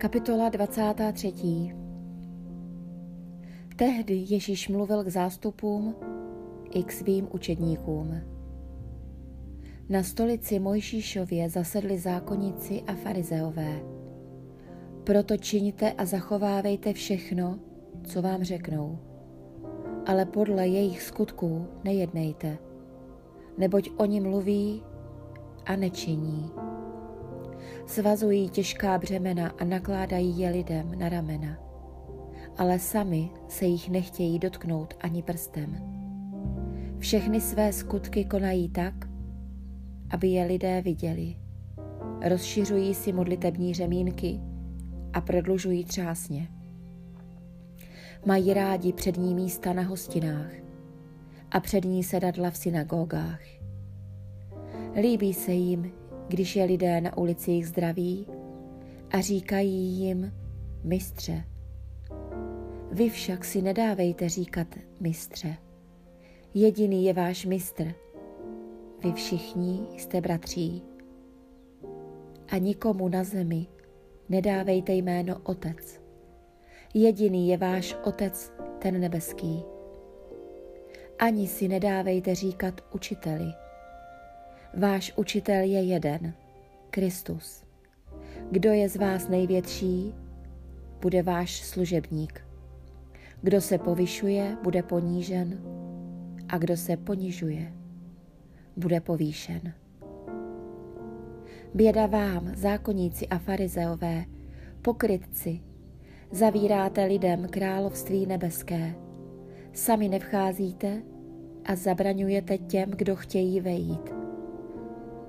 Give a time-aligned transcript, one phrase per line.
[0.00, 1.76] Kapitola 23.
[3.76, 5.94] Tehdy Ježíš mluvil k zástupům
[6.70, 8.20] i k svým učedníkům.
[9.88, 13.82] Na stolici Mojžíšově zasedli zákonníci a farizeové.
[15.04, 17.58] Proto čiňte a zachovávejte všechno,
[18.04, 18.98] co vám řeknou.
[20.06, 22.58] Ale podle jejich skutků nejednejte,
[23.58, 24.82] neboť oni mluví
[25.66, 26.69] a nečiní.
[27.86, 31.58] Svazují těžká břemena a nakládají je lidem na ramena,
[32.56, 35.76] ale sami se jich nechtějí dotknout ani prstem.
[36.98, 38.94] Všechny své skutky konají tak,
[40.10, 41.36] aby je lidé viděli.
[42.24, 44.40] Rozšiřují si modlitební řemínky
[45.12, 46.48] a prodlužují třásně.
[48.26, 50.52] Mají rádi přední místa na hostinách
[51.50, 53.40] a přední sedadla v synagogách.
[55.00, 55.92] Líbí se jim
[56.30, 58.26] když je lidé na ulicích zdraví
[59.10, 60.32] a říkají jim
[60.84, 61.44] mistře.
[62.92, 64.66] Vy však si nedávejte říkat
[65.00, 65.56] mistře.
[66.54, 67.94] Jediný je váš mistr.
[69.04, 70.82] Vy všichni jste bratří.
[72.48, 73.66] A nikomu na zemi
[74.28, 76.00] nedávejte jméno Otec.
[76.94, 79.62] Jediný je váš Otec, ten nebeský.
[81.18, 83.52] Ani si nedávejte říkat učiteli
[84.74, 86.34] Váš učitel je jeden,
[86.90, 87.64] Kristus.
[88.50, 90.14] Kdo je z vás největší,
[91.00, 92.44] bude váš služebník.
[93.42, 95.60] Kdo se povyšuje, bude ponížen
[96.48, 97.72] a kdo se ponižuje,
[98.76, 99.72] bude povýšen.
[101.74, 104.24] Běda vám, zákonníci a farizeové,
[104.82, 105.60] pokrytci,
[106.30, 108.94] zavíráte lidem království nebeské,
[109.72, 111.02] sami nevcházíte
[111.64, 114.19] a zabraňujete těm, kdo chtějí vejít.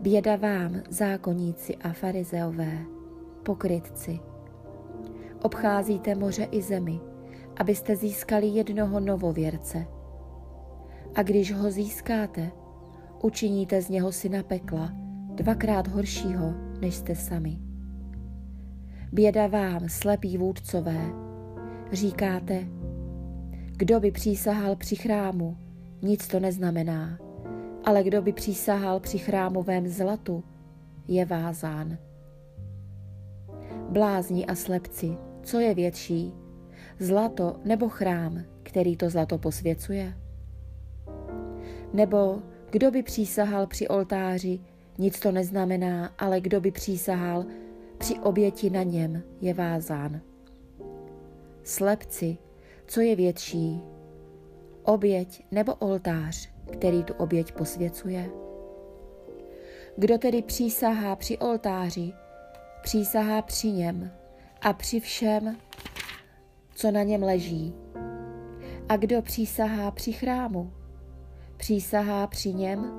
[0.02, 2.78] Běda vám, zákonníci a farizeové,
[3.44, 4.20] pokrytci.
[5.44, 7.00] Obcházíte moře i zemi,
[7.58, 9.88] abyste získali jednoho novověrce.
[11.16, 12.52] A když ho získáte,
[13.24, 14.92] učiníte z něho syna pekla,
[15.36, 17.60] dvakrát horšího, než jste sami.
[19.12, 21.02] Běda vám, slepí vůdcové,
[21.92, 22.68] říkáte,
[23.78, 25.58] kdo by přísahal při chrámu,
[26.02, 27.31] nic to neznamená
[27.84, 30.44] ale kdo by přísahal při chrámovém zlatu,
[31.08, 31.98] je vázán.
[33.90, 36.34] Blázni a slepci, co je větší,
[37.00, 40.14] zlato nebo chrám, který to zlato posvěcuje?
[41.94, 44.60] Nebo kdo by přísahal při oltáři,
[44.98, 47.46] nic to neznamená, ale kdo by přísahal
[47.98, 50.22] při oběti na něm, je vázán.
[51.64, 52.38] Slepci,
[52.88, 53.82] co je větší,
[54.84, 58.30] oběť nebo oltář, který tu oběť posvěcuje?
[59.98, 62.14] Kdo tedy přísahá při oltáři,
[62.82, 64.12] přísahá při něm
[64.62, 65.58] a při všem,
[66.76, 67.74] co na něm leží.
[68.90, 70.74] A kdo přísahá při chrámu,
[71.58, 72.92] přísahá při něm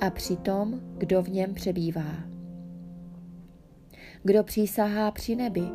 [0.00, 2.14] a při tom, kdo v něm přebývá.
[4.22, 5.68] Kdo přísahá při nebi,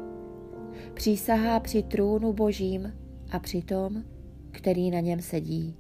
[0.94, 2.94] přísahá při trůnu božím
[3.32, 4.04] a při tom,
[4.52, 5.78] který na něm sedí.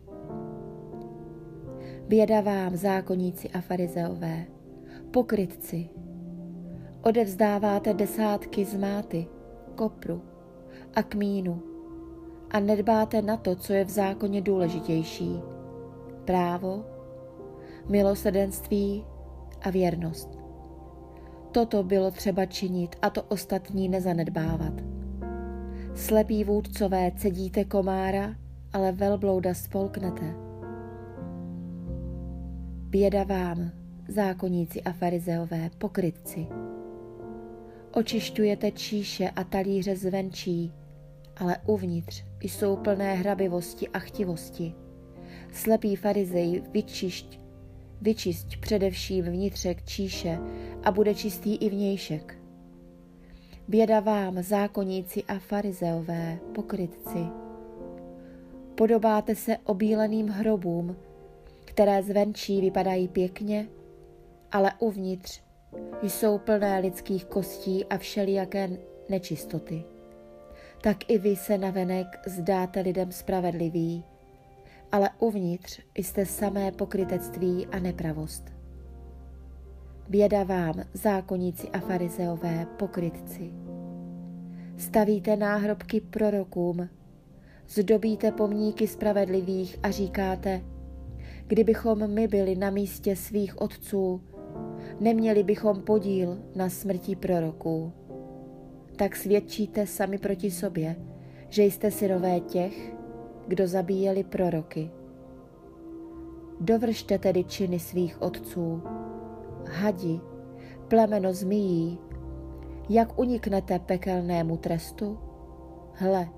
[2.12, 4.46] Běda vám, zákonníci a farizeové,
[5.12, 5.90] pokrytci.
[7.02, 9.28] Odevzdáváte desátky z máty,
[9.76, 10.22] kopru
[10.96, 11.64] a kmínu
[12.50, 15.42] a nedbáte na to, co je v zákoně důležitější.
[16.26, 16.86] Právo,
[17.90, 19.06] milosedenství
[19.62, 20.40] a věrnost.
[21.52, 24.74] Toto bylo třeba činit a to ostatní nezanedbávat.
[25.96, 28.36] Slepí vůdcové cedíte komára,
[28.74, 30.51] ale velblouda spolknete
[32.92, 33.72] Běda vám,
[34.08, 36.48] zákonníci a farizeové, pokrytci.
[37.92, 40.74] Očišťujete číše a talíře zvenčí,
[41.38, 44.74] ale uvnitř jsou plné hrabivosti a chtivosti.
[45.52, 47.40] Slepý farizej vyčišť,
[48.02, 50.40] vyčisť především vnitřek číše
[50.84, 52.38] a bude čistý i vnějšek.
[53.68, 57.26] Běda vám, zákonníci a farizeové, pokrytci.
[58.76, 60.96] Podobáte se obíleným hrobům,
[61.72, 63.68] které zvenčí vypadají pěkně,
[64.52, 65.42] ale uvnitř
[66.02, 68.70] jsou plné lidských kostí a všelijaké
[69.10, 69.84] nečistoty.
[70.82, 74.04] Tak i vy se navenek zdáte lidem spravedliví,
[74.92, 78.44] ale uvnitř jste samé pokrytectví a nepravost.
[80.10, 83.54] Běda vám, zákonníci a farizeové, pokrytci.
[84.78, 86.90] Stavíte náhrobky prorokům,
[87.68, 90.62] zdobíte pomníky spravedlivých a říkáte,
[91.48, 94.22] Kdybychom my byli na místě svých otců,
[95.00, 97.94] neměli bychom podíl na smrti proroků.
[98.96, 100.96] tak svědčíte sami proti sobě,
[101.50, 102.94] že jste synové těch,
[103.48, 104.92] kdo zabíjeli proroky.
[106.60, 108.82] Dovršte tedy činy svých otců,
[109.68, 110.20] hadi,
[110.88, 112.00] plemeno zmíjí,
[112.90, 115.20] jak uniknete pekelnému trestu?
[115.94, 116.30] Hle,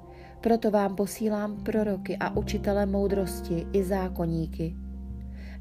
[0.42, 4.83] proto vám posílám proroky a učitele moudrosti i zákoníky.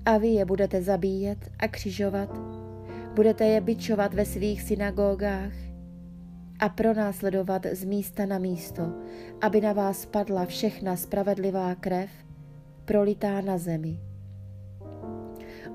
[0.06, 2.38] A vy je budete zabíjet a křižovat,
[3.14, 5.52] budete je bičovat ve svých synagogách
[6.58, 8.82] a pronásledovat z místa na místo,
[9.40, 12.10] aby na vás padla všechna spravedlivá krev,
[12.84, 14.00] prolitá na zemi.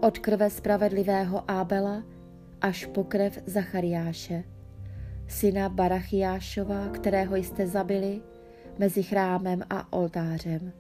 [0.02, 2.04] Od krve spravedlivého Ábela
[2.62, 4.44] až po krev Zachariáše,
[5.28, 8.22] syna Barachiášova, kterého jste zabili
[8.80, 10.72] mezi chrámem a oltářem.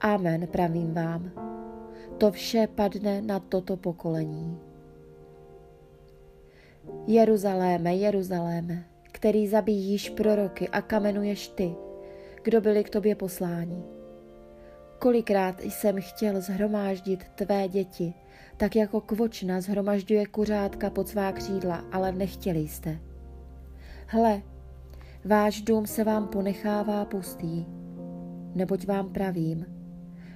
[0.00, 1.55] Amen, pravím vám.
[2.18, 4.58] To vše padne na toto pokolení.
[7.06, 11.74] Jeruzaléme, Jeruzaléme, který zabíjíš proroky a kamenuješ ty,
[12.42, 13.82] kdo byli k tobě posláni.
[14.98, 18.14] Kolikrát jsem chtěl zhromáždit tvé děti,
[18.56, 22.98] tak jako kvočna zhromažďuje kuřátka pod svá křídla, ale nechtěli jste.
[24.06, 24.42] Hle,
[25.24, 27.66] váš dům se vám ponechává pustý,
[28.54, 29.75] neboť vám pravím,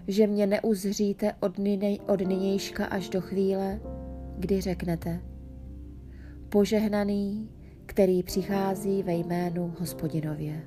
[0.08, 3.80] že mě neuzříte od, nynej, od nynějška až do chvíle,
[4.38, 5.20] kdy řeknete–
[6.50, 7.50] požehnaný,
[7.86, 10.62] který přichází ve jménu hospodinově.